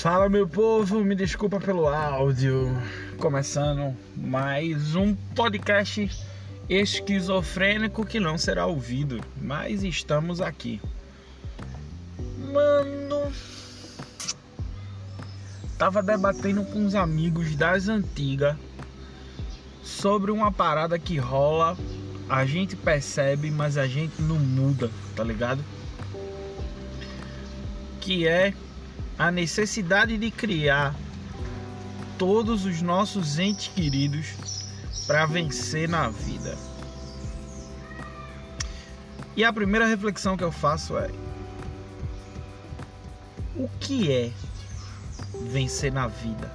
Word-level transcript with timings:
Fala 0.00 0.30
meu 0.30 0.48
povo, 0.48 1.04
me 1.04 1.14
desculpa 1.14 1.60
pelo 1.60 1.86
áudio. 1.86 2.74
Começando 3.18 3.94
mais 4.16 4.96
um 4.96 5.14
podcast 5.14 6.10
esquizofrênico 6.70 8.06
que 8.06 8.18
não 8.18 8.38
será 8.38 8.64
ouvido, 8.64 9.20
mas 9.36 9.82
estamos 9.82 10.40
aqui. 10.40 10.80
Mano, 12.50 13.30
tava 15.76 16.02
debatendo 16.02 16.64
com 16.64 16.78
uns 16.78 16.94
amigos 16.94 17.54
das 17.54 17.86
antigas 17.86 18.56
sobre 19.82 20.30
uma 20.30 20.50
parada 20.50 20.98
que 20.98 21.18
rola, 21.18 21.76
a 22.26 22.46
gente 22.46 22.74
percebe, 22.74 23.50
mas 23.50 23.76
a 23.76 23.86
gente 23.86 24.22
não 24.22 24.38
muda, 24.38 24.90
tá 25.14 25.22
ligado? 25.22 25.62
Que 28.00 28.26
é 28.26 28.54
a 29.20 29.30
necessidade 29.30 30.16
de 30.16 30.30
criar 30.30 30.94
todos 32.16 32.64
os 32.64 32.80
nossos 32.80 33.38
entes 33.38 33.68
queridos 33.68 34.28
para 35.06 35.26
vencer 35.26 35.86
na 35.86 36.08
vida. 36.08 36.56
E 39.36 39.44
a 39.44 39.52
primeira 39.52 39.86
reflexão 39.86 40.38
que 40.38 40.42
eu 40.42 40.50
faço 40.50 40.96
é: 40.96 41.10
o 43.54 43.68
que 43.78 44.10
é 44.10 44.32
vencer 45.50 45.92
na 45.92 46.06
vida? 46.06 46.50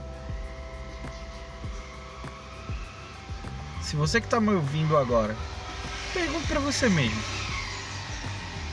Se 3.83 3.95
você 3.95 4.19
que 4.19 4.25
está 4.25 4.41
me 4.41 4.49
ouvindo 4.49 4.97
agora, 4.97 5.35
pergunte 6.11 6.47
para 6.47 6.59
você 6.59 6.89
mesmo: 6.89 7.21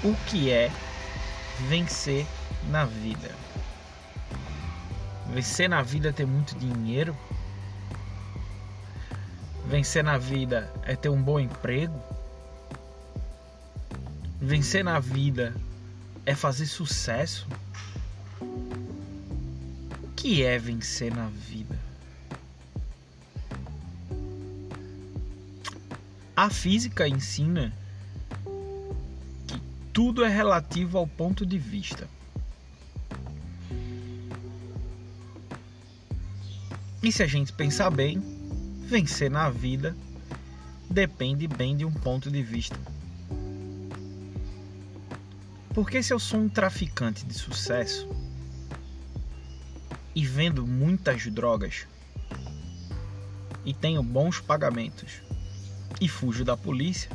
o 0.03 0.17
que 0.25 0.51
é 0.51 0.73
vencer 1.69 2.27
na 2.71 2.87
vida? 2.87 3.52
Vencer 5.33 5.67
na 5.67 5.81
vida 5.81 6.11
é 6.11 6.13
ter 6.13 6.27
muito 6.27 6.55
dinheiro? 6.59 7.17
Vencer 9.67 10.05
na 10.05 10.19
vida 10.19 10.71
é 10.83 10.95
ter 10.95 11.09
um 11.09 11.23
bom 11.23 11.41
emprego? 11.41 11.99
Vencer 14.39 14.85
na 14.85 15.01
vida 15.01 15.55
é 16.27 16.35
fazer 16.35 16.67
sucesso? 16.67 17.49
O 20.03 20.09
que 20.15 20.45
é 20.45 20.59
vencer 20.59 21.15
na 21.15 21.29
vida? 21.29 21.79
A 26.37 26.51
física 26.51 27.09
ensina 27.09 27.73
que 29.47 29.59
tudo 29.95 30.27
é 30.27 30.29
relativo 30.29 30.99
ao 30.99 31.07
ponto 31.07 31.47
de 31.47 31.57
vista. 31.57 32.07
E 37.03 37.11
se 37.11 37.23
a 37.23 37.27
gente 37.27 37.53
pensar 37.53 37.91
bem, 37.91 38.23
vencer 38.87 39.29
na 39.29 39.51
vida 39.51 39.97
depende 40.89 41.49
bem 41.49 41.77
de 41.77 41.85
um 41.85 41.93
ponto 41.93 42.31
de 42.31 42.43
vista. 42.43 42.79
Porque 45.75 46.03
se 46.03 46.13
eu 46.13 46.21
sou 46.21 46.39
um 46.39 46.49
traficante 46.49 47.25
de 47.25 47.35
sucesso 47.35 48.09
e 50.15 50.25
vendo 50.25 50.67
muitas 50.67 51.27
drogas 51.27 51.89
e 53.65 53.73
tenho 53.73 54.03
bons 54.03 54.39
pagamentos 54.39 55.23
e 56.01 56.09
fujo 56.09 56.45
da 56.45 56.57
polícia, 56.57 57.11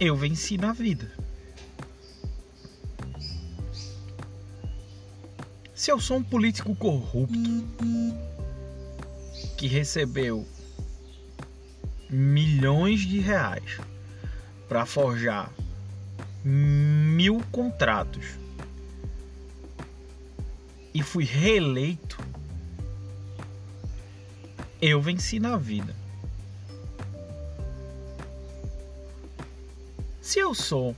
eu 0.00 0.16
venci 0.16 0.56
na 0.56 0.72
vida. 0.72 1.19
Se 5.80 5.90
eu 5.90 5.98
sou 5.98 6.18
um 6.18 6.22
político 6.22 6.76
corrupto 6.76 7.38
que 9.56 9.66
recebeu 9.66 10.46
milhões 12.10 13.00
de 13.00 13.18
reais 13.18 13.80
para 14.68 14.84
forjar 14.84 15.50
mil 16.44 17.42
contratos 17.50 18.26
e 20.92 21.02
fui 21.02 21.24
reeleito, 21.24 22.18
eu 24.82 25.00
venci 25.00 25.40
na 25.40 25.56
vida. 25.56 25.96
Se 30.20 30.40
eu 30.40 30.54
sou 30.54 30.94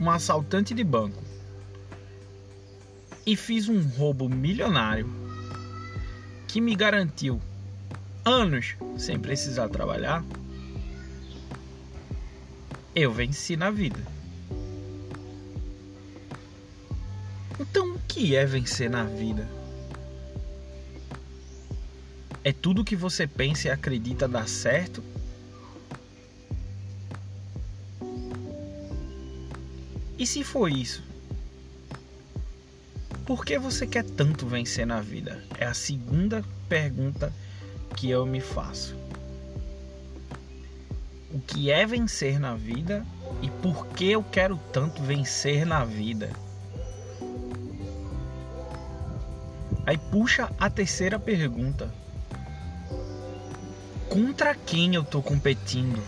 um 0.00 0.08
assaltante 0.08 0.72
de 0.72 0.82
banco 0.82 1.31
e 3.24 3.36
fiz 3.36 3.68
um 3.68 3.82
roubo 3.82 4.28
milionário 4.28 5.08
que 6.48 6.60
me 6.60 6.74
garantiu 6.74 7.40
anos 8.24 8.76
sem 8.96 9.18
precisar 9.18 9.68
trabalhar, 9.68 10.24
eu 12.94 13.12
venci 13.12 13.56
na 13.56 13.70
vida. 13.70 14.00
Então, 17.58 17.94
o 17.94 17.98
que 18.00 18.36
é 18.36 18.44
vencer 18.44 18.90
na 18.90 19.04
vida? 19.04 19.48
É 22.44 22.52
tudo 22.52 22.84
que 22.84 22.96
você 22.96 23.26
pensa 23.26 23.68
e 23.68 23.70
acredita 23.70 24.26
dar 24.26 24.48
certo? 24.48 25.02
E 30.18 30.26
se 30.26 30.44
for 30.44 30.70
isso, 30.70 31.02
por 33.34 33.46
que 33.46 33.58
você 33.58 33.86
quer 33.86 34.04
tanto 34.04 34.46
vencer 34.46 34.86
na 34.86 35.00
vida? 35.00 35.42
É 35.58 35.64
a 35.64 35.72
segunda 35.72 36.44
pergunta 36.68 37.32
que 37.96 38.10
eu 38.10 38.26
me 38.26 38.42
faço. 38.42 38.94
O 41.30 41.40
que 41.40 41.70
é 41.70 41.86
vencer 41.86 42.38
na 42.38 42.54
vida 42.54 43.06
e 43.40 43.48
por 43.48 43.86
que 43.86 44.10
eu 44.10 44.22
quero 44.22 44.60
tanto 44.70 45.02
vencer 45.02 45.64
na 45.64 45.82
vida? 45.82 46.30
Aí 49.86 49.96
puxa 49.96 50.52
a 50.60 50.68
terceira 50.68 51.18
pergunta. 51.18 51.90
Contra 54.10 54.54
quem 54.54 54.94
eu 54.94 55.02
tô 55.02 55.22
competindo? 55.22 56.02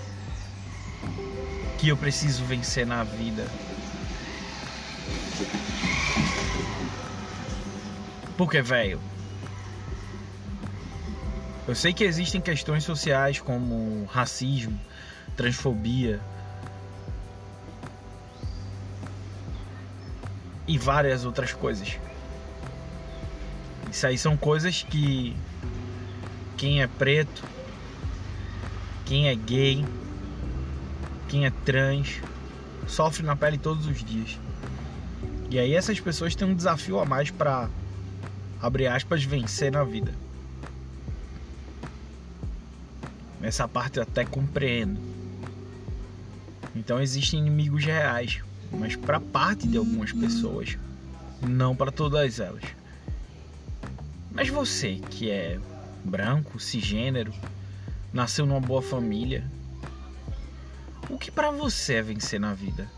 Que 1.78 1.88
eu 1.88 1.96
preciso 1.96 2.44
vencer 2.44 2.86
na 2.86 3.02
vida? 3.02 3.46
Porque, 8.36 8.60
velho, 8.60 9.00
eu 11.66 11.74
sei 11.74 11.92
que 11.92 12.04
existem 12.04 12.40
questões 12.40 12.84
sociais 12.84 13.40
como 13.40 14.04
racismo, 14.06 14.78
transfobia 15.36 16.20
e 20.66 20.76
várias 20.76 21.24
outras 21.24 21.52
coisas. 21.52 21.98
Isso 23.90 24.06
aí 24.06 24.18
são 24.18 24.36
coisas 24.36 24.82
que 24.82 25.36
quem 26.56 26.82
é 26.82 26.86
preto, 26.86 27.44
quem 29.04 29.28
é 29.28 29.34
gay, 29.34 29.84
quem 31.28 31.46
é 31.46 31.50
trans 31.64 32.20
sofre 32.86 33.24
na 33.24 33.36
pele 33.36 33.56
todos 33.56 33.86
os 33.86 34.02
dias. 34.04 34.38
E 35.50 35.58
aí 35.58 35.74
essas 35.74 36.00
pessoas 36.00 36.34
têm 36.34 36.48
um 36.48 36.54
desafio 36.54 36.98
a 36.98 37.04
mais 37.04 37.30
para 37.30 37.68
abre 38.64 38.86
aspas, 38.86 39.22
vencer 39.22 39.70
na 39.70 39.84
vida. 39.84 40.10
Essa 43.42 43.68
parte 43.68 43.98
eu 43.98 44.02
até 44.02 44.24
compreendo. 44.24 44.98
Então 46.74 46.98
existem 46.98 47.40
inimigos 47.40 47.84
reais, 47.84 48.42
mas 48.72 48.96
para 48.96 49.20
parte 49.20 49.68
de 49.68 49.76
algumas 49.76 50.12
pessoas, 50.12 50.78
não 51.46 51.76
para 51.76 51.92
todas 51.92 52.40
elas. 52.40 52.64
Mas 54.32 54.48
você 54.48 54.94
que 55.10 55.30
é 55.30 55.60
branco, 56.02 56.58
cisgênero, 56.58 57.34
nasceu 58.14 58.46
numa 58.46 58.60
boa 58.60 58.80
família, 58.80 59.44
o 61.10 61.18
que 61.18 61.30
para 61.30 61.50
você 61.50 61.96
é 61.96 62.02
vencer 62.02 62.40
na 62.40 62.54
vida? 62.54 62.90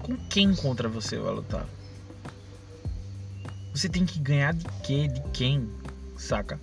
Com 0.00 0.16
quem 0.16 0.52
contra 0.52 0.88
você 0.88 1.16
vai 1.16 1.32
lutar? 1.32 1.64
Você 3.76 3.90
tem 3.90 4.06
que 4.06 4.18
ganhar 4.18 4.54
de 4.54 4.64
quê? 4.82 5.06
De 5.06 5.20
quem? 5.34 5.68
Saca? 6.16 6.58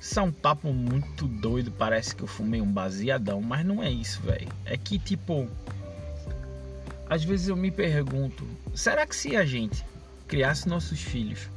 Isso 0.00 0.20
é 0.20 0.22
um 0.22 0.30
papo 0.30 0.72
muito 0.72 1.26
doido. 1.26 1.72
Parece 1.72 2.14
que 2.14 2.22
eu 2.22 2.28
fumei 2.28 2.60
um 2.60 2.70
baseadão, 2.70 3.42
mas 3.42 3.66
não 3.66 3.82
é 3.82 3.90
isso, 3.90 4.22
velho. 4.22 4.46
É 4.64 4.76
que, 4.76 4.96
tipo, 4.96 5.50
às 7.10 7.24
vezes 7.24 7.48
eu 7.48 7.56
me 7.56 7.68
pergunto: 7.68 8.46
será 8.72 9.04
que 9.04 9.16
se 9.16 9.34
a 9.34 9.44
gente 9.44 9.84
criasse 10.28 10.68
nossos 10.68 11.00
filhos 11.00 11.50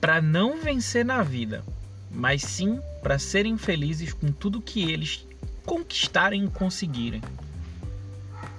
para 0.00 0.20
não 0.20 0.60
vencer 0.60 1.04
na 1.04 1.22
vida, 1.22 1.64
mas 2.10 2.42
sim 2.42 2.80
para 3.00 3.16
serem 3.16 3.56
felizes 3.56 4.12
com 4.12 4.32
tudo 4.32 4.60
que 4.60 4.90
eles 4.90 5.24
conquistarem 5.64 6.46
e 6.46 6.50
conseguirem, 6.50 7.22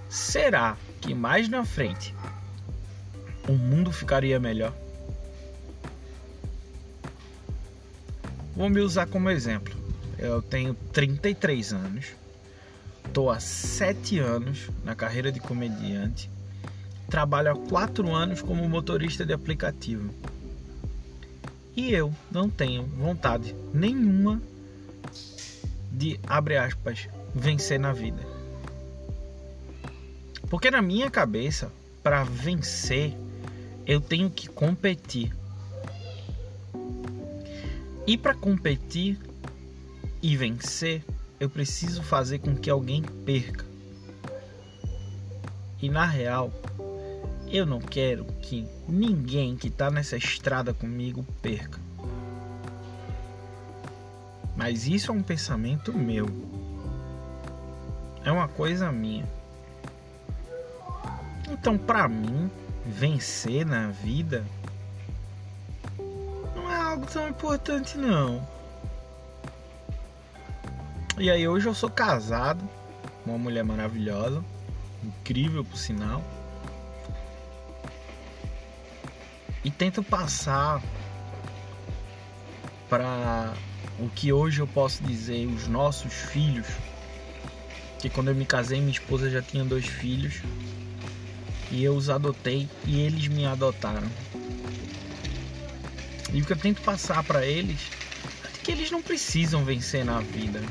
será 0.08 0.78
que 1.02 1.14
mais 1.14 1.50
na 1.50 1.66
frente 1.66 2.14
o 3.48 3.54
mundo 3.54 3.92
ficaria 3.92 4.40
melhor. 4.40 4.74
Vou 8.56 8.70
me 8.70 8.80
usar 8.80 9.08
como 9.08 9.30
exemplo. 9.30 9.76
Eu 10.18 10.42
tenho 10.42 10.74
33 10.94 11.74
anos, 11.74 12.06
estou 13.06 13.30
há 13.30 13.40
7 13.40 14.20
anos 14.20 14.70
na 14.84 14.96
carreira 14.96 15.32
de 15.32 15.40
comediante, 15.40 16.30
trabalho 17.10 17.52
há 17.52 17.56
4 17.56 18.14
anos 18.14 18.42
como 18.42 18.68
motorista 18.70 19.26
de 19.26 19.34
aplicativo. 19.34 20.10
E 21.76 21.92
eu 21.92 22.14
não 22.32 22.50
tenho 22.50 22.84
vontade 22.84 23.54
nenhuma 23.74 24.42
de, 25.92 26.18
abre 26.26 26.56
aspas, 26.56 27.10
vencer 27.34 27.78
na 27.78 27.92
vida. 27.92 28.26
Porque 30.50 30.72
na 30.72 30.82
minha 30.82 31.12
cabeça, 31.12 31.70
para 32.02 32.24
vencer, 32.24 33.14
eu 33.86 34.02
tenho 34.02 34.30
que 34.30 34.48
competir. 34.48 35.36
E 38.08 38.18
para 38.18 38.34
competir 38.34 39.20
e 40.22 40.36
vencer, 40.36 41.04
eu 41.40 41.50
preciso 41.50 42.02
fazer 42.02 42.40
com 42.40 42.56
que 42.56 42.70
alguém 42.70 43.02
perca. 43.02 43.66
E 45.82 45.90
na 45.90 46.06
real, 46.06 46.52
eu 47.48 47.66
não 47.66 47.80
quero 47.80 48.26
que 48.42 48.68
ninguém 48.88 49.56
que 49.56 49.68
está 49.68 49.92
nessa 49.92 50.18
estrada 50.18 50.74
comigo 50.74 51.26
perca. 51.42 51.80
Mas 54.56 54.88
isso 54.88 55.12
é 55.12 55.14
um 55.14 55.22
pensamento 55.22 55.94
meu. 55.94 56.28
É 58.24 58.32
uma 58.32 58.48
coisa 58.48 58.92
minha. 58.92 59.26
Então, 61.52 61.78
para 61.78 62.08
mim, 62.08 62.50
vencer 62.86 63.66
na 63.66 63.88
vida 63.88 64.46
não 66.56 66.72
é 66.72 66.76
algo 66.76 67.06
tão 67.06 67.28
importante 67.28 67.98
não. 67.98 68.48
E 71.18 71.30
aí 71.30 71.48
hoje 71.48 71.68
eu 71.68 71.74
sou 71.74 71.90
casado 71.90 72.68
com 73.24 73.32
uma 73.32 73.40
mulher 73.40 73.64
maravilhosa, 73.64 74.44
incrível 75.04 75.64
por 75.64 75.78
sinal. 75.78 76.22
E 79.64 79.72
tento 79.72 80.04
passar 80.04 80.82
para 82.88 83.54
o 84.00 84.08
que 84.10 84.32
hoje 84.32 84.60
eu 84.60 84.68
posso 84.68 85.02
dizer 85.04 85.48
os 85.48 85.68
nossos 85.68 86.14
filhos. 86.14 86.68
Que 88.00 88.10
quando 88.10 88.28
eu 88.28 88.36
me 88.36 88.46
casei, 88.46 88.80
minha 88.80 88.92
esposa 88.92 89.30
já 89.30 89.42
tinha 89.42 89.64
dois 89.66 89.88
filhos 89.88 90.44
eu 91.84 91.96
os 91.96 92.10
adotei 92.10 92.70
e 92.86 93.00
eles 93.00 93.28
me 93.28 93.46
adotaram. 93.46 94.08
E 96.34 96.42
o 96.42 96.46
que 96.46 96.54
eu 96.54 96.58
tento 96.58 96.82
passar 96.82 97.24
para 97.24 97.46
eles 97.46 97.80
é 98.44 98.64
que 98.64 98.72
eles 98.72 98.92
não 98.92 99.02
precisam 99.02 99.64
vencer 99.64 100.04
na 100.04 100.20
vida, 100.20 100.62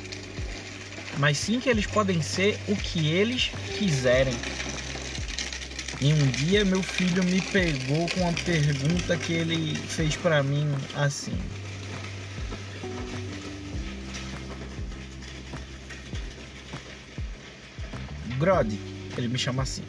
mas 1.18 1.38
sim 1.38 1.60
que 1.60 1.68
eles 1.68 1.86
podem 1.86 2.20
ser 2.20 2.58
o 2.68 2.76
que 2.76 3.08
eles 3.08 3.50
quiserem. 3.78 4.34
E 6.00 6.12
um 6.12 6.30
dia 6.32 6.64
meu 6.64 6.82
filho 6.82 7.24
me 7.24 7.40
pegou 7.40 8.08
com 8.10 8.20
uma 8.20 8.32
pergunta 8.32 9.16
que 9.16 9.32
ele 9.32 9.74
fez 9.74 10.16
para 10.16 10.42
mim 10.42 10.66
assim: 10.94 11.38
Grod, 18.38 18.78
ele 19.16 19.28
me 19.28 19.38
chama 19.38 19.62
assim. 19.62 19.84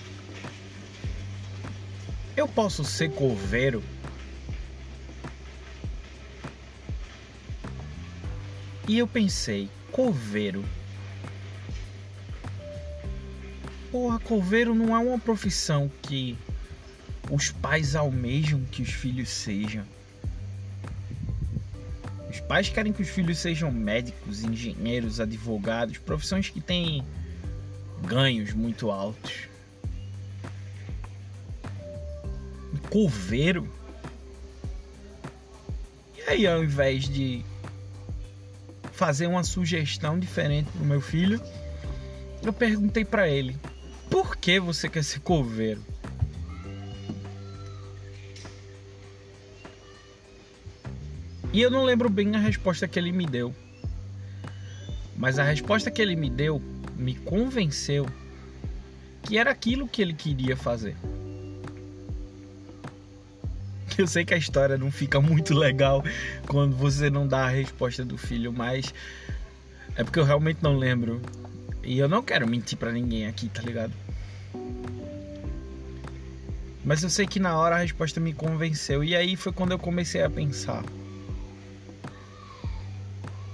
Eu 2.36 2.50
posso 2.50 2.84
ser 2.84 3.12
coveiro? 3.12 3.82
E 8.88 8.98
eu 8.98 9.08
pensei, 9.08 9.70
coveiro. 9.92 10.64
Porra, 13.90 14.20
coveiro 14.20 14.76
não 14.76 14.94
é 14.94 15.00
uma 15.00 15.18
profissão 15.18 15.90
que 16.02 16.38
os 17.32 17.52
pais 17.52 17.96
almejam 17.96 18.66
que 18.66 18.82
os 18.82 18.90
filhos 18.92 19.30
sejam. 19.30 19.86
Os 22.30 22.42
pais 22.42 22.68
querem 22.68 22.92
que 22.92 23.02
os 23.02 23.10
filhos 23.10 23.38
sejam 23.38 23.72
médicos, 23.72 24.44
engenheiros, 24.44 25.22
advogados, 25.22 25.98
profissões 26.00 26.50
que 26.50 26.60
têm 26.60 27.02
ganhos 28.04 28.52
muito 28.54 28.92
altos. 28.92 29.48
Coveiro. 32.90 33.70
E 36.18 36.22
aí, 36.30 36.48
ao 36.48 36.64
invés 36.64 37.08
de 37.08 37.44
fazer 38.92 39.28
uma 39.28 39.44
sugestão 39.44 40.18
diferente 40.18 40.70
pro 40.72 40.86
meu 40.86 41.02
filho, 41.02 41.42
eu 42.44 42.54
perguntei 42.54 43.04
para 43.04 43.28
ele: 43.28 43.58
"Por 44.10 44.36
que 44.36 44.60
você 44.60 44.88
quer 44.90 45.04
ser 45.04 45.20
coveiro?" 45.20 45.84
E 51.56 51.62
eu 51.62 51.72
não 51.72 51.86
lembro 51.86 52.10
bem 52.10 52.36
a 52.36 52.40
resposta 52.40 52.86
que 52.86 53.00
ele 53.00 53.14
me 53.14 53.26
deu. 53.26 53.56
Mas 55.16 55.40
a 55.40 55.44
resposta 55.44 55.90
que 55.90 56.02
ele 56.02 56.16
me 56.16 56.30
deu 56.30 56.62
me 56.98 57.16
convenceu 57.16 58.06
que 59.24 59.38
era 59.38 59.52
aquilo 59.52 59.88
que 59.88 60.02
ele 60.02 60.14
queria 60.14 60.58
fazer. 60.58 60.98
Eu 63.97 64.07
sei 64.07 64.25
que 64.25 64.33
a 64.33 64.38
história 64.38 64.77
não 64.77 64.92
fica 64.92 65.21
muito 65.21 65.53
legal 65.53 66.03
quando 66.47 66.75
você 66.75 67.09
não 67.09 67.27
dá 67.27 67.45
a 67.45 67.50
resposta 67.50 68.03
do 68.03 68.18
filho, 68.18 68.51
mas 68.51 68.94
é 69.95 70.03
porque 70.03 70.19
eu 70.19 70.25
realmente 70.25 70.59
não 70.62 70.77
lembro. 70.77 71.21
E 71.83 71.97
eu 71.97 72.09
não 72.09 72.21
quero 72.21 72.47
mentir 72.47 72.77
para 72.77 72.92
ninguém 72.92 73.27
aqui, 73.27 73.47
tá 73.47 73.62
ligado? 73.62 73.94
Mas 76.83 77.01
eu 77.01 77.09
sei 77.09 77.25
que 77.25 77.39
na 77.39 77.57
hora 77.57 77.75
a 77.75 77.80
resposta 77.80 78.19
me 78.19 78.33
convenceu. 78.33 79.03
E 79.03 79.15
aí 79.15 79.36
foi 79.36 79.51
quando 79.51 79.71
eu 79.71 79.80
comecei 79.80 80.21
a 80.21 80.30
pensar. 80.30 80.83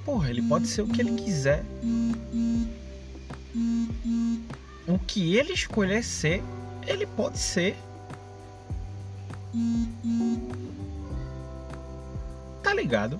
Porra, 0.03 0.29
ele 0.29 0.41
pode 0.41 0.67
ser 0.67 0.81
o 0.81 0.87
que 0.87 1.01
ele 1.01 1.11
quiser. 1.13 1.63
O 4.87 4.97
que 4.97 5.37
ele 5.37 5.53
escolher 5.53 6.03
ser, 6.03 6.41
ele 6.87 7.05
pode 7.05 7.37
ser. 7.37 7.75
Tá 12.63 12.73
ligado? 12.73 13.19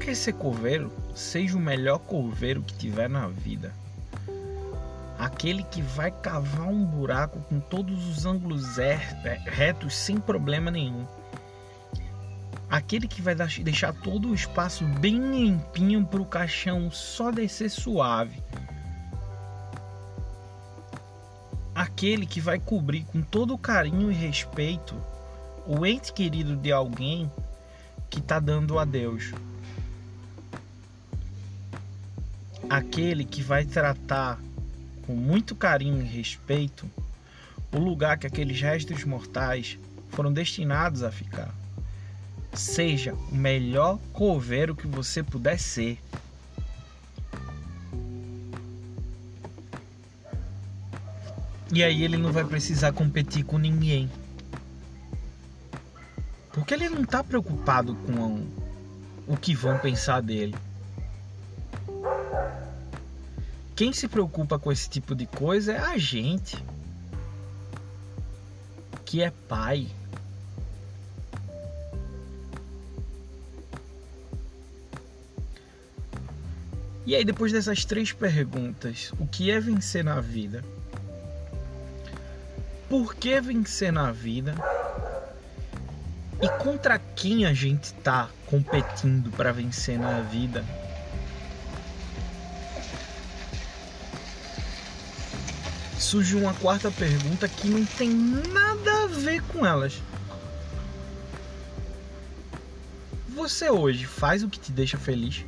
Quer 0.00 0.16
ser 0.16 0.32
coveiro? 0.34 0.92
Seja 1.14 1.56
o 1.56 1.60
melhor 1.60 1.98
coveiro 2.00 2.62
que 2.62 2.74
tiver 2.74 3.08
na 3.08 3.28
vida. 3.28 3.72
Aquele 5.18 5.62
que 5.62 5.80
vai 5.80 6.10
cavar 6.10 6.66
um 6.66 6.84
buraco 6.84 7.40
com 7.42 7.60
todos 7.60 8.08
os 8.08 8.26
ângulos 8.26 8.76
retos 9.46 9.94
sem 9.94 10.18
problema 10.18 10.70
nenhum. 10.70 11.06
Aquele 12.68 13.06
que 13.06 13.22
vai 13.22 13.36
deixar 13.36 13.92
todo 13.92 14.30
o 14.30 14.34
espaço 14.34 14.84
bem 14.84 15.16
limpinho 15.16 16.04
para 16.04 16.20
o 16.20 16.26
caixão 16.26 16.90
só 16.90 17.30
descer 17.30 17.70
suave 17.70 18.42
aquele 21.94 22.26
que 22.26 22.40
vai 22.40 22.58
cobrir 22.58 23.04
com 23.04 23.22
todo 23.22 23.56
carinho 23.56 24.10
e 24.10 24.14
respeito 24.14 24.96
o 25.64 25.86
ente 25.86 26.12
querido 26.12 26.56
de 26.56 26.72
alguém 26.72 27.30
que 28.10 28.18
está 28.18 28.40
dando 28.40 28.80
adeus. 28.80 29.32
Aquele 32.68 33.24
que 33.24 33.40
vai 33.40 33.64
tratar 33.64 34.40
com 35.06 35.14
muito 35.14 35.54
carinho 35.54 36.02
e 36.02 36.04
respeito 36.04 36.84
o 37.72 37.78
lugar 37.78 38.18
que 38.18 38.26
aqueles 38.26 38.60
restos 38.60 39.04
mortais 39.04 39.78
foram 40.08 40.32
destinados 40.32 41.04
a 41.04 41.12
ficar. 41.12 41.54
Seja 42.52 43.14
o 43.14 43.34
melhor 43.36 44.00
coveiro 44.12 44.74
que 44.74 44.88
você 44.88 45.22
puder 45.22 45.60
ser. 45.60 45.98
E 51.74 51.82
aí 51.82 52.04
ele 52.04 52.16
não 52.16 52.30
vai 52.30 52.44
precisar 52.44 52.92
competir 52.92 53.44
com 53.44 53.58
ninguém. 53.58 54.08
Porque 56.52 56.72
ele 56.72 56.88
não 56.88 57.02
está 57.02 57.24
preocupado 57.24 57.96
com 57.96 58.46
o 59.26 59.36
que 59.36 59.56
vão 59.56 59.76
pensar 59.78 60.20
dele. 60.20 60.54
Quem 63.74 63.92
se 63.92 64.06
preocupa 64.06 64.56
com 64.56 64.70
esse 64.70 64.88
tipo 64.88 65.16
de 65.16 65.26
coisa 65.26 65.72
é 65.72 65.80
a 65.80 65.98
gente. 65.98 66.64
Que 69.04 69.20
é 69.20 69.32
pai. 69.48 69.88
E 77.04 77.16
aí, 77.16 77.24
depois 77.24 77.50
dessas 77.50 77.84
três 77.84 78.12
perguntas, 78.12 79.12
o 79.18 79.26
que 79.26 79.50
é 79.50 79.58
vencer 79.58 80.04
na 80.04 80.20
vida? 80.20 80.64
Por 82.88 83.14
que 83.14 83.40
vencer 83.40 83.92
na 83.92 84.12
vida 84.12 84.54
e 86.40 86.48
contra 86.62 86.98
quem 86.98 87.46
a 87.46 87.54
gente 87.54 87.84
está 87.84 88.28
competindo 88.46 89.30
para 89.30 89.52
vencer 89.52 89.98
na 89.98 90.20
vida. 90.20 90.64
Surge 95.98 96.36
uma 96.36 96.52
quarta 96.54 96.90
pergunta 96.90 97.48
que 97.48 97.66
não 97.66 97.84
tem 97.84 98.10
nada 98.10 99.04
a 99.04 99.06
ver 99.06 99.42
com 99.44 99.64
elas. 99.64 100.02
Você 103.28 103.70
hoje 103.70 104.04
faz 104.04 104.42
o 104.42 104.48
que 104.48 104.60
te 104.60 104.70
deixa 104.70 104.98
feliz? 104.98 105.44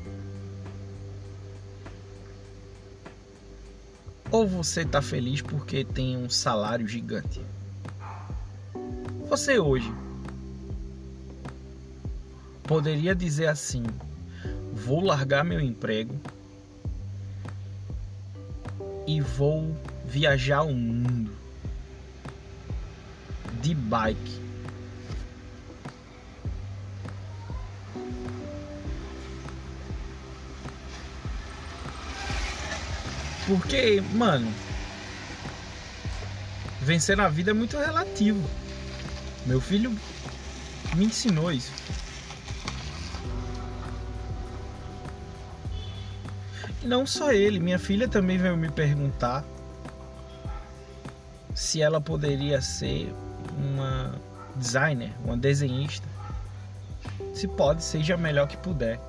Ou 4.37 4.47
você 4.47 4.83
está 4.83 5.01
feliz 5.01 5.41
porque 5.41 5.83
tem 5.83 6.15
um 6.15 6.29
salário 6.29 6.87
gigante? 6.87 7.41
Você 9.31 9.59
hoje 9.59 9.91
poderia 12.65 13.15
dizer 13.15 13.47
assim: 13.47 13.83
vou 14.75 15.03
largar 15.03 15.43
meu 15.43 15.59
emprego 15.59 16.15
e 19.07 19.23
vou 19.23 19.75
viajar 20.05 20.65
o 20.65 20.75
mundo 20.75 21.33
de 23.63 23.75
bike. 23.75 24.46
Porque, 33.47 34.03
mano, 34.13 34.53
vencer 36.83 37.17
na 37.17 37.29
vida 37.29 37.53
é 37.53 37.55
muito 37.55 37.77
relativo. 37.79 38.43
Meu 39.47 39.61
filho 39.61 39.97
me 40.97 41.05
ensinou 41.05 41.53
isso. 41.53 41.73
E 46.83 46.87
não 46.87 47.07
só 47.07 47.33
ele, 47.33 47.61
minha 47.61 47.79
filha 47.79 48.09
também 48.09 48.39
veio 48.39 48.57
me 48.57 48.71
perguntar 48.71 49.45
se 51.55 51.81
ela 51.81 52.01
poderia 52.01 52.61
ser 52.61 53.15
uma 53.57 54.15
designer, 54.57 55.13
uma 55.25 55.37
desenhista. 55.37 56.07
Se 57.35 57.47
pode, 57.47 57.83
seja 57.85 58.17
melhor 58.17 58.47
que 58.47 58.57
puder. 58.57 59.01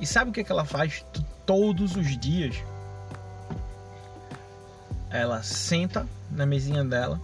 E 0.00 0.06
sabe 0.06 0.30
o 0.30 0.32
que, 0.32 0.40
é 0.40 0.44
que 0.44 0.52
ela 0.52 0.64
faz 0.64 1.04
todos 1.46 1.96
os 1.96 2.18
dias? 2.18 2.56
Ela 5.12 5.42
senta 5.42 6.08
na 6.30 6.46
mesinha 6.46 6.82
dela 6.82 7.20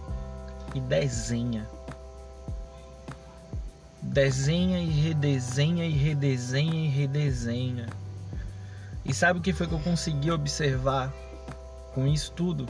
e 0.75 0.79
desenha. 0.79 1.67
Desenha 3.99 4.79
e 4.79 4.89
redesenha 4.89 5.85
e 5.85 5.91
redesenha 5.91 6.85
e 6.85 6.87
redesenha. 6.87 7.87
E 9.03 9.11
sabe 9.11 9.39
o 9.39 9.41
que 9.41 9.51
foi 9.51 9.65
que 9.65 9.73
eu 9.73 9.79
consegui 9.79 10.29
observar 10.29 11.11
com 11.95 12.05
isso 12.05 12.31
tudo? 12.33 12.67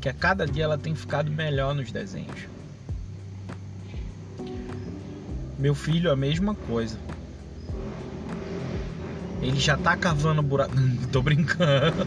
Que 0.00 0.08
a 0.08 0.14
cada 0.14 0.46
dia 0.46 0.64
ela 0.64 0.78
tem 0.78 0.94
ficado 0.94 1.28
melhor 1.28 1.74
nos 1.74 1.90
desenhos. 1.90 2.48
Meu 5.58 5.74
filho, 5.74 6.12
a 6.12 6.16
mesma 6.16 6.54
coisa. 6.54 6.96
Ele 9.40 9.58
já 9.58 9.76
tá 9.76 9.96
cavando 9.96 10.42
buraco. 10.42 10.74
Tô 11.10 11.22
brincando. 11.22 12.06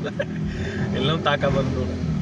Ele 0.93 1.05
não 1.05 1.19
tá 1.19 1.37
cavando 1.37 1.69
buraco. 1.69 2.13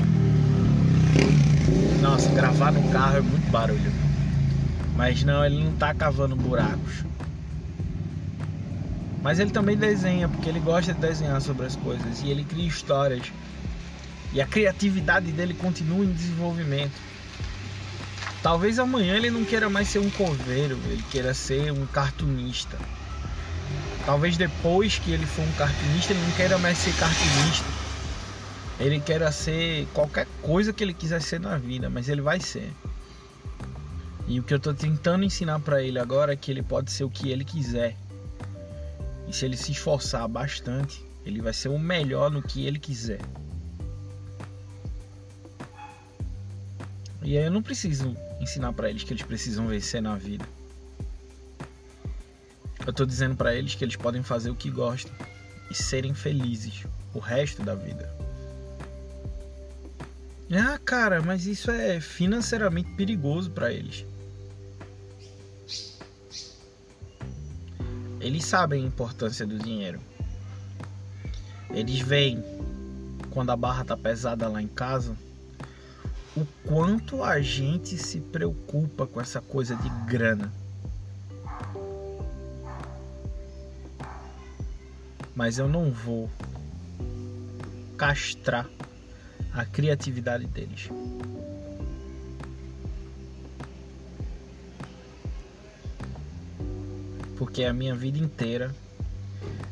Nossa, 2.01 2.29
gravar 2.29 2.71
no 2.71 2.89
carro 2.91 3.17
é 3.17 3.21
muito 3.21 3.51
barulho. 3.51 3.91
Mas 4.95 5.23
não, 5.23 5.45
ele 5.45 5.63
não 5.63 5.73
tá 5.73 5.93
cavando 5.93 6.35
buracos. 6.35 7.05
Mas 9.21 9.39
ele 9.39 9.51
também 9.51 9.77
desenha, 9.77 10.27
porque 10.27 10.49
ele 10.49 10.59
gosta 10.59 10.93
de 10.93 10.99
desenhar 10.99 11.39
sobre 11.41 11.65
as 11.65 11.75
coisas 11.75 12.21
e 12.21 12.29
ele 12.29 12.43
cria 12.43 12.67
histórias. 12.67 13.31
E 14.33 14.41
a 14.41 14.47
criatividade 14.47 15.31
dele 15.31 15.53
continua 15.53 16.03
em 16.03 16.11
desenvolvimento. 16.11 16.93
Talvez 18.41 18.79
amanhã 18.79 19.15
ele 19.15 19.29
não 19.29 19.45
queira 19.45 19.69
mais 19.69 19.89
ser 19.89 19.99
um 19.99 20.09
coveiro, 20.09 20.79
ele 20.85 21.03
queira 21.11 21.33
ser 21.33 21.71
um 21.71 21.85
cartunista. 21.85 22.77
Talvez 24.05 24.37
depois 24.37 24.97
que 24.97 25.11
ele 25.11 25.25
for 25.25 25.43
um 25.43 25.51
cartunista, 25.53 26.13
ele 26.13 26.21
não 26.21 26.31
queira 26.31 26.57
mais 26.57 26.77
ser 26.77 26.93
cartunista. 26.95 27.67
Ele 28.79 28.99
queira 28.99 29.31
ser 29.31 29.87
qualquer 29.93 30.27
coisa 30.41 30.73
que 30.73 30.83
ele 30.83 30.93
quiser 30.93 31.21
ser 31.21 31.39
na 31.39 31.57
vida, 31.57 31.89
mas 31.89 32.09
ele 32.09 32.21
vai 32.21 32.39
ser. 32.39 32.71
E 34.27 34.39
o 34.39 34.43
que 34.43 34.53
eu 34.53 34.57
estou 34.57 34.73
tentando 34.73 35.23
ensinar 35.23 35.59
para 35.59 35.83
ele 35.83 35.99
agora 35.99 36.33
é 36.33 36.35
que 36.35 36.49
ele 36.49 36.63
pode 36.63 36.91
ser 36.91 37.03
o 37.03 37.09
que 37.09 37.29
ele 37.29 37.45
quiser. 37.45 37.95
E 39.27 39.33
se 39.33 39.45
ele 39.45 39.55
se 39.55 39.71
esforçar 39.71 40.27
bastante, 40.27 41.05
ele 41.25 41.41
vai 41.41 41.53
ser 41.53 41.69
o 41.69 41.77
melhor 41.77 42.31
no 42.31 42.41
que 42.41 42.65
ele 42.65 42.79
quiser. 42.79 43.19
E 47.23 47.37
aí 47.37 47.45
eu 47.45 47.51
não 47.51 47.61
preciso 47.61 48.17
ensinar 48.39 48.73
para 48.73 48.89
eles 48.89 49.03
que 49.03 49.13
eles 49.13 49.21
precisam 49.21 49.67
vencer 49.67 50.01
na 50.01 50.15
vida. 50.15 50.43
Eu 52.85 52.93
tô 52.93 53.05
dizendo 53.05 53.35
para 53.35 53.55
eles 53.55 53.75
que 53.75 53.83
eles 53.85 53.95
podem 53.95 54.23
fazer 54.23 54.49
o 54.49 54.55
que 54.55 54.69
gostam 54.69 55.13
e 55.69 55.75
serem 55.75 56.13
felizes 56.13 56.83
o 57.13 57.19
resto 57.19 57.63
da 57.63 57.75
vida. 57.75 58.09
Ah, 60.51 60.77
cara, 60.83 61.21
mas 61.21 61.45
isso 61.45 61.71
é 61.71 62.01
financeiramente 62.01 62.91
perigoso 62.93 63.51
para 63.51 63.71
eles. 63.71 64.05
Eles 68.19 68.45
sabem 68.45 68.83
a 68.83 68.87
importância 68.87 69.47
do 69.47 69.57
dinheiro. 69.57 69.99
Eles 71.69 71.99
veem 71.99 72.43
quando 73.29 73.51
a 73.51 73.55
barra 73.55 73.85
tá 73.85 73.95
pesada 73.95 74.47
lá 74.49 74.61
em 74.61 74.67
casa 74.67 75.15
o 76.35 76.45
quanto 76.65 77.23
a 77.23 77.41
gente 77.41 77.97
se 77.97 78.19
preocupa 78.19 79.05
com 79.05 79.19
essa 79.19 79.41
coisa 79.41 79.75
de 79.75 79.89
grana. 80.05 80.51
Mas 85.35 85.57
eu 85.57 85.67
não 85.67 85.91
vou 85.91 86.29
castrar 87.97 88.69
a 89.53 89.65
criatividade 89.65 90.45
deles. 90.47 90.89
porque 97.41 97.63
a 97.63 97.73
minha 97.73 97.95
vida 97.95 98.19
inteira 98.19 98.71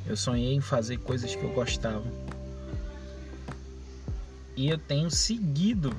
eu 0.08 0.18
sonhei 0.18 0.56
em 0.56 0.60
fazer 0.60 0.98
coisas 0.98 1.36
que 1.36 1.44
eu 1.44 1.54
gostava. 1.54 2.04
E 4.58 4.68
eu 4.68 4.78
tenho 4.80 5.12
seguido 5.12 5.96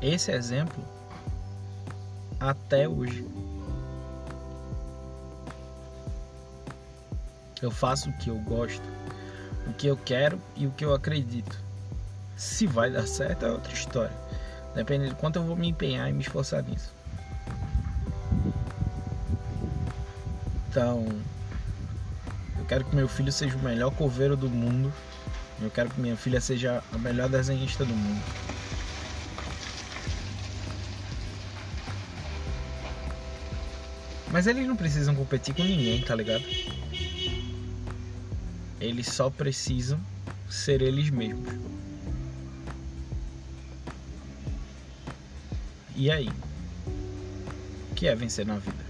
esse 0.00 0.32
exemplo 0.32 0.82
até 2.40 2.88
hoje. 2.88 3.22
Eu 7.60 7.70
faço 7.70 8.10
o 8.10 8.12
que 8.12 8.30
eu 8.30 8.36
gosto, 8.38 8.82
o 9.66 9.72
que 9.72 9.86
eu 9.86 9.96
quero 9.96 10.40
e 10.56 10.66
o 10.66 10.70
que 10.70 10.84
eu 10.84 10.94
acredito. 10.94 11.58
Se 12.36 12.66
vai 12.66 12.90
dar 12.90 13.06
certo 13.06 13.44
é 13.44 13.50
outra 13.50 13.72
história. 13.72 14.16
Depende 14.74 15.08
de 15.08 15.14
quanto 15.16 15.36
eu 15.36 15.42
vou 15.42 15.56
me 15.56 15.68
empenhar 15.68 16.08
e 16.08 16.12
me 16.12 16.22
esforçar 16.22 16.62
nisso. 16.62 16.92
Então, 20.70 21.04
eu 22.56 22.64
quero 22.66 22.84
que 22.84 22.94
meu 22.94 23.08
filho 23.08 23.32
seja 23.32 23.56
o 23.56 23.62
melhor 23.62 23.90
coveiro 23.90 24.36
do 24.36 24.48
mundo. 24.48 24.92
Eu 25.60 25.70
quero 25.70 25.90
que 25.90 26.00
minha 26.00 26.16
filha 26.16 26.40
seja 26.40 26.80
a 26.92 26.98
melhor 26.98 27.28
desenhista 27.28 27.84
do 27.84 27.92
mundo. 27.92 28.22
Mas 34.30 34.46
eles 34.46 34.68
não 34.68 34.76
precisam 34.76 35.14
competir 35.14 35.54
com 35.54 35.64
ninguém, 35.64 36.02
tá 36.02 36.14
ligado? 36.14 36.44
Eles 38.80 39.06
só 39.08 39.28
precisam 39.28 40.00
ser 40.48 40.82
eles 40.82 41.10
mesmos. 41.10 41.48
E 45.96 46.10
aí? 46.10 46.28
O 47.90 47.94
que 47.94 48.06
é 48.06 48.14
vencer 48.14 48.46
na 48.46 48.56
vida? 48.58 48.87